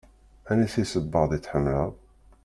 [0.49, 1.91] Aniti sebbaḍ i tḥemmleḍ?